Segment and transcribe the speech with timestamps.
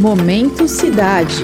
[0.00, 1.42] Momento Cidade.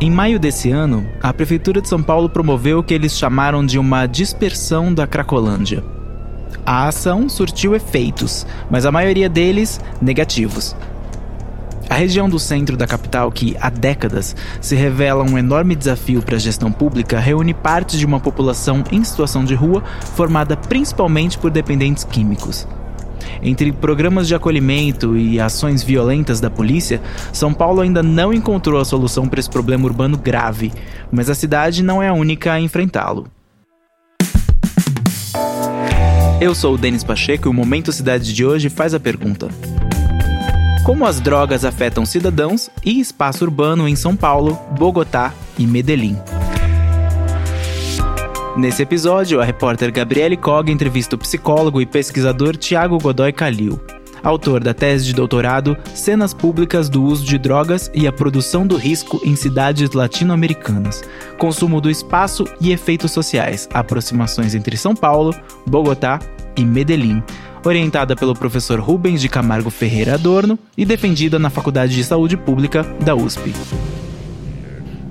[0.00, 3.80] Em maio desse ano, a Prefeitura de São Paulo promoveu o que eles chamaram de
[3.80, 5.82] uma dispersão da Cracolândia.
[6.64, 10.76] A ação surtiu efeitos, mas a maioria deles negativos.
[11.88, 16.36] A região do centro da capital, que há décadas se revela um enorme desafio para
[16.36, 21.50] a gestão pública, reúne parte de uma população em situação de rua formada principalmente por
[21.50, 22.66] dependentes químicos.
[23.42, 27.00] Entre programas de acolhimento e ações violentas da polícia,
[27.32, 30.72] São Paulo ainda não encontrou a solução para esse problema urbano grave,
[31.10, 33.28] mas a cidade não é a única a enfrentá-lo.
[36.40, 39.48] Eu sou o Denis Pacheco e o Momento Cidade de hoje faz a pergunta:
[40.86, 46.16] como as drogas afetam cidadãos e espaço urbano em São Paulo, Bogotá e Medellín.
[48.56, 53.80] Nesse episódio, a repórter Gabriele Cog entrevista o psicólogo e pesquisador Tiago Godoy Calil,
[54.22, 58.76] autor da tese de doutorado Cenas Públicas do Uso de Drogas e a Produção do
[58.76, 61.02] Risco em Cidades Latino-Americanas,
[61.36, 65.34] Consumo do Espaço e Efeitos Sociais, aproximações entre São Paulo,
[65.66, 66.20] Bogotá
[66.56, 67.24] e Medellín,
[67.68, 72.82] orientada pelo professor Rubens de Camargo Ferreira Adorno e defendida na Faculdade de Saúde Pública
[73.04, 73.52] da USP.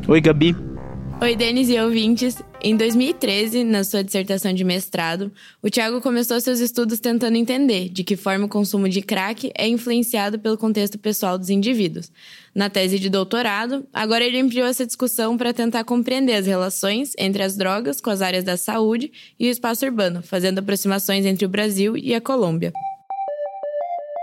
[0.07, 0.74] Oi, Gabi.
[1.21, 2.43] Oi, Denis e ouvintes.
[2.61, 5.31] Em 2013, na sua dissertação de mestrado,
[5.63, 9.65] o Tiago começou seus estudos tentando entender de que forma o consumo de crack é
[9.65, 12.11] influenciado pelo contexto pessoal dos indivíduos.
[12.53, 17.41] Na tese de doutorado, agora ele ampliou essa discussão para tentar compreender as relações entre
[17.41, 21.49] as drogas com as áreas da saúde e o espaço urbano, fazendo aproximações entre o
[21.49, 22.73] Brasil e a Colômbia.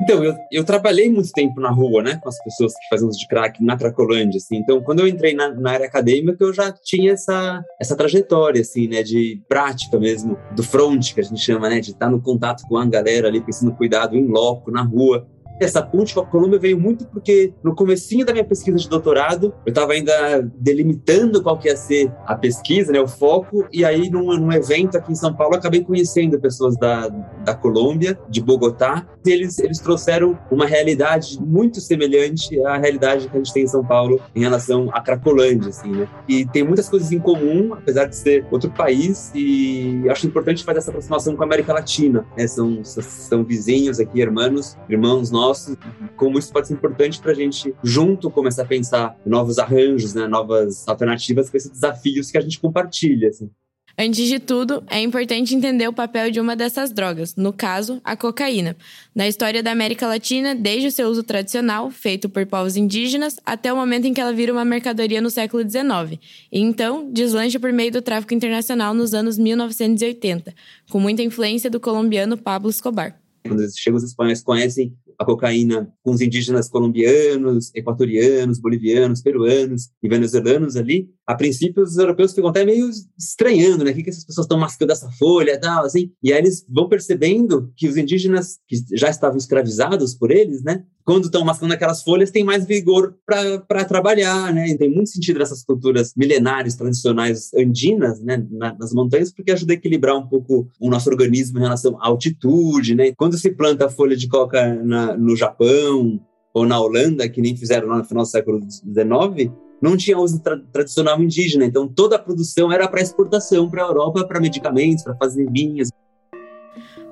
[0.03, 3.21] Então, eu, eu trabalhei muito tempo na rua, né, com as pessoas que fazem uso
[3.21, 4.57] de crack na Cracolândia, assim.
[4.57, 8.89] Então, quando eu entrei na, na, área acadêmica, eu já tinha essa, essa trajetória, assim,
[8.89, 12.65] né, de prática mesmo, do front, que a gente chama, né, de estar no contato
[12.67, 15.25] com a galera ali, pensando cuidado em loco, na rua.
[15.65, 19.55] Essa ponte com a Colômbia veio muito porque no comecinho da minha pesquisa de doutorado,
[19.65, 24.11] eu estava ainda delimitando qual que ia ser a pesquisa, né, o foco, e aí
[24.11, 27.09] num, num evento aqui em São Paulo, acabei conhecendo pessoas da,
[27.45, 33.37] da Colômbia, de Bogotá, e eles, eles trouxeram uma realidade muito semelhante à realidade que
[33.37, 36.09] a gente tem em São Paulo em relação à Cracolândia, assim, né?
[36.29, 40.79] E tem muitas coisas em comum, apesar de ser outro país, e acho importante fazer
[40.79, 42.47] essa aproximação com a América Latina, né?
[42.47, 45.77] São, são vizinhos aqui, irmãos, irmãos nossos, nossos,
[46.17, 50.27] como isso pode ser importante para a gente, junto, começar a pensar novos arranjos, né,
[50.27, 53.29] novas alternativas com esses desafios que a gente compartilha.
[53.29, 53.51] Assim.
[53.99, 58.17] Antes de tudo, é importante entender o papel de uma dessas drogas, no caso, a
[58.17, 58.75] cocaína,
[59.15, 63.71] na história da América Latina, desde o seu uso tradicional, feito por povos indígenas, até
[63.71, 66.19] o momento em que ela vira uma mercadoria no século XIX,
[66.51, 70.55] e então deslancha por meio do tráfico internacional nos anos 1980,
[70.91, 73.21] com muita influência do colombiano Pablo Escobar.
[73.47, 80.09] Quando chegam os espanhóis conhecem a cocaína com os indígenas colombianos, equatorianos, bolivianos, peruanos e
[80.09, 83.91] venezuelanos ali, a princípio os europeus ficam até meio estranhando, né?
[83.91, 86.11] O que, que essas pessoas estão mascando essa folha e tal, assim.
[86.23, 90.85] E aí eles vão percebendo que os indígenas que já estavam escravizados por eles, né?
[91.05, 94.69] Quando estão mascando aquelas folhas, tem mais vigor para trabalhar, né?
[94.69, 98.47] E tem muito sentido nessas culturas milenares, tradicionais andinas, né?
[98.51, 102.09] Na, nas montanhas, porque ajuda a equilibrar um pouco o nosso organismo em relação à
[102.09, 103.13] altitude, né?
[103.17, 106.21] Quando se planta a folha de coca na, no Japão
[106.53, 109.51] ou na Holanda, que nem fizeram lá no final do século XIX,
[109.83, 113.89] não tinha uso tra tradicional indígena, então toda a produção era para exportação para a
[113.89, 115.91] Europa, para medicamentos, para fazer vinhas.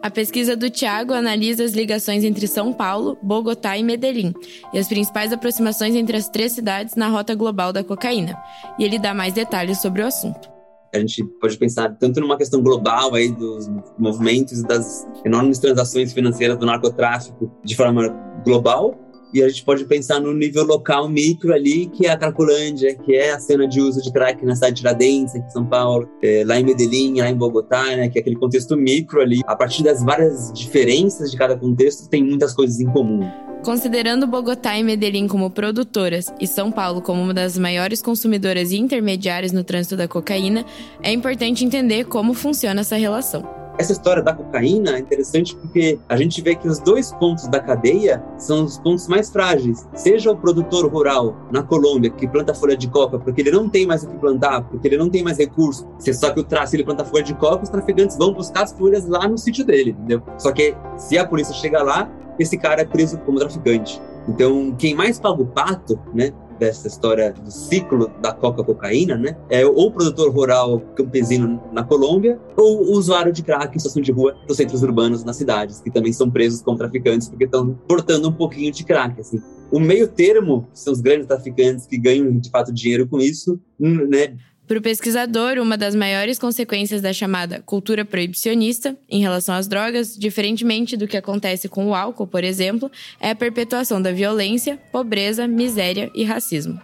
[0.02, 4.32] A pesquisa do Tiago analisa as ligações entre São Paulo, Bogotá e Medellín
[4.72, 8.34] e as principais aproximações entre as três cidades na rota global da cocaína.
[8.78, 10.48] E ele dá mais detalhes sobre o assunto.
[10.94, 16.56] A gente pode pensar tanto numa questão global aí dos movimentos das enormes transações financeiras
[16.56, 18.08] do narcotráfico de forma
[18.42, 18.98] global,
[19.32, 23.14] e a gente pode pensar no nível local micro ali, que é a Cracolândia, que
[23.14, 26.08] é a cena de uso de crack na cidade de Tiradentes, aqui em São Paulo,
[26.22, 29.40] é, lá em Medellín, lá em Bogotá, né, que é aquele contexto micro ali.
[29.46, 33.28] A partir das várias diferenças de cada contexto, tem muitas coisas em comum.
[33.64, 38.78] Considerando Bogotá e Medellín como produtoras e São Paulo como uma das maiores consumidoras e
[38.78, 40.64] intermediárias no trânsito da cocaína,
[41.02, 43.59] é importante entender como funciona essa relação.
[43.80, 47.58] Essa história da cocaína é interessante porque a gente vê que os dois pontos da
[47.58, 49.88] cadeia são os pontos mais frágeis.
[49.94, 53.86] Seja o produtor rural na Colômbia que planta folha de coca porque ele não tem
[53.86, 55.88] mais o que plantar, porque ele não tem mais recurso.
[55.98, 59.06] Só que o traço ele planta folha de coca, os traficantes vão buscar as folhas
[59.06, 60.22] lá no sítio dele, entendeu?
[60.36, 62.06] Só que se a polícia chega lá,
[62.38, 63.98] esse cara é preso como traficante.
[64.28, 69.36] Então, quem mais paga o pato, né, dessa história do ciclo da coca-cocaína, né?
[69.48, 74.36] É ou produtor rural campesino na Colômbia, ou usuário de crack em situação de rua
[74.46, 78.32] nos centros urbanos nas cidades, que também são presos como traficantes porque estão portando um
[78.32, 79.40] pouquinho de crack, assim.
[79.72, 84.36] O meio termo, são os grandes traficantes que ganham de fato dinheiro com isso, né?
[84.70, 90.16] Para o pesquisador, uma das maiores consequências da chamada cultura proibicionista em relação às drogas,
[90.16, 92.88] diferentemente do que acontece com o álcool, por exemplo,
[93.18, 96.80] é a perpetuação da violência, pobreza, miséria e racismo.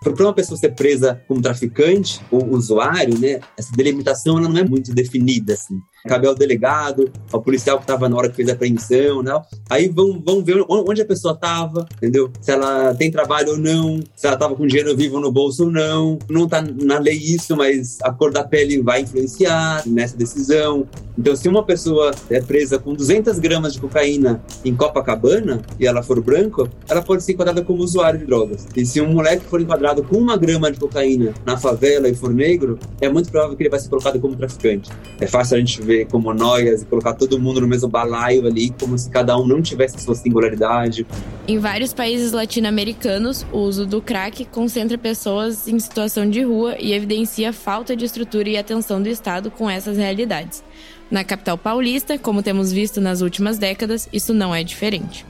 [0.00, 4.62] Para uma pessoa ser presa como traficante ou usuário, né, essa delimitação ela não é
[4.62, 8.52] muito definida assim cabe ao delegado, ao policial que estava na hora que fez a
[8.52, 9.40] apreensão, né?
[9.68, 12.30] Aí vão, vão ver onde a pessoa estava, entendeu?
[12.40, 15.70] Se ela tem trabalho ou não, se ela estava com dinheiro vivo no bolso ou
[15.70, 16.18] não.
[16.28, 20.86] Não está na lei isso, mas a cor da pele vai influenciar nessa decisão.
[21.18, 26.02] Então, se uma pessoa é presa com 200 gramas de cocaína em Copacabana e ela
[26.02, 28.68] for branca, ela pode ser enquadrada como usuário de drogas.
[28.76, 32.32] E se um moleque for enquadrado com uma grama de cocaína na favela e for
[32.32, 34.90] negro, é muito provável que ele vai ser colocado como traficante.
[35.20, 38.70] É fácil a gente ver como noias e colocar todo mundo no mesmo balaio ali,
[38.78, 41.06] como se cada um não tivesse sua singularidade.
[41.48, 46.92] Em vários países latino-americanos, o uso do crack concentra pessoas em situação de rua e
[46.92, 50.62] evidencia falta de estrutura e atenção do Estado com essas realidades.
[51.10, 55.24] Na capital paulista, como temos visto nas últimas décadas, isso não é diferente.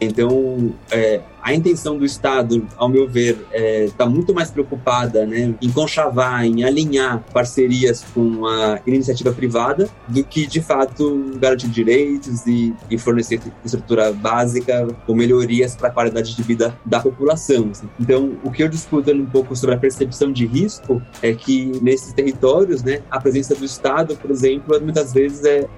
[0.00, 5.26] Então, é, a intenção do Estado, ao meu ver, está é, tá muito mais preocupada
[5.26, 11.68] né, em conchavar, em alinhar parcerias com a iniciativa privada do que, de fato, garantir
[11.68, 17.68] direitos e, e fornecer estrutura básica ou melhorias para a qualidade de vida da população.
[17.72, 17.90] Assim.
[18.00, 22.14] Então, o que eu discuto um pouco sobre a percepção de risco é que nesses
[22.14, 25.68] territórios, né, a presença do Estado, por exemplo, muitas vezes é,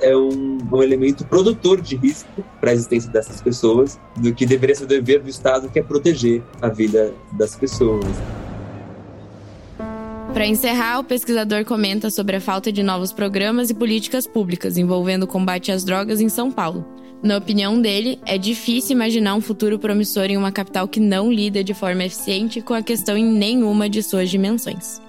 [0.00, 4.76] é um, um elemento produtor de risco para a existência dessas pessoas do que deveria
[4.76, 8.04] ser o dever dever do Estado que é proteger a vida das pessoas.
[10.32, 15.22] Para encerrar, o pesquisador comenta sobre a falta de novos programas e políticas públicas envolvendo
[15.22, 16.84] o combate às drogas em São Paulo.
[17.22, 21.64] Na opinião dele, é difícil imaginar um futuro promissor em uma capital que não lida
[21.64, 25.00] de forma eficiente com a questão em nenhuma de suas dimensões.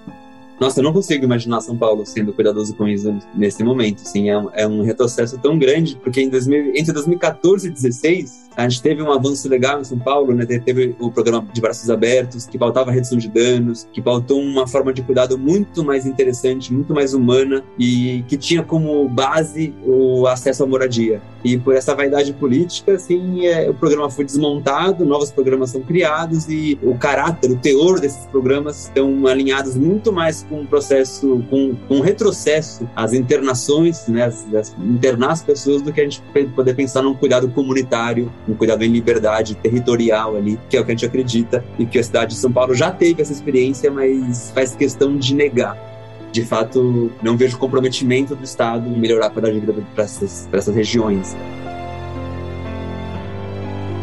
[0.58, 4.02] Nossa, eu não consigo imaginar São Paulo sendo cuidadoso com isso nesse momento.
[4.02, 8.47] Assim, é, um, é um retrocesso tão grande, porque em 2000, entre 2014 e 2016,
[8.58, 10.44] a gente teve um avanço legal em São Paulo, né?
[10.44, 14.92] Teve o programa de braços abertos, que pautava redução de danos, que pautou uma forma
[14.92, 20.64] de cuidado muito mais interessante, muito mais humana e que tinha como base o acesso
[20.64, 21.22] à moradia.
[21.44, 26.48] E por essa vaidade política, assim, é, o programa foi desmontado, novos programas são criados
[26.48, 31.76] e o caráter, o teor desses programas estão alinhados muito mais com um processo, com,
[31.86, 36.20] com um retrocesso às internações, né, as, as, internar as pessoas do que a gente
[36.56, 40.90] poder pensar num cuidado comunitário, um cuidado em liberdade territorial ali, que é o que
[40.90, 44.50] a gente acredita e que a cidade de São Paulo já teve essa experiência, mas
[44.52, 45.88] faz questão de negar
[46.30, 50.48] de fato, não vejo comprometimento do Estado em melhorar a qualidade de vida para essas,
[50.52, 51.36] essas regiões.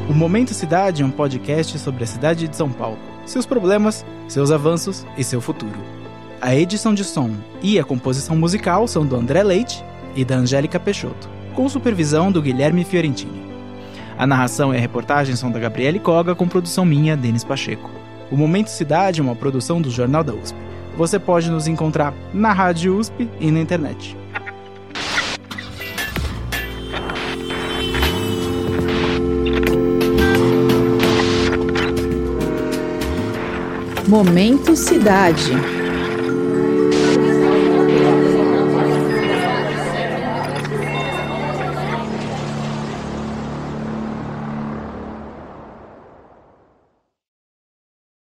[0.10, 4.52] O Momento Cidade é um podcast sobre a cidade de São Paulo, seus problemas, seus
[4.52, 5.80] avanços e seu futuro.
[6.42, 7.32] A edição de som
[7.62, 9.84] e a composição musical são do André Leite
[10.16, 13.45] e da Angélica Peixoto, com supervisão do Guilherme Fiorentini.
[14.18, 17.90] A narração e a reportagem são da Gabriele Coga, com produção minha, Denis Pacheco.
[18.32, 20.58] O Momento Cidade é uma produção do Jornal da USP.
[20.98, 24.16] Você pode nos encontrar na Rádio USP e na internet.
[34.08, 35.75] Momento Cidade.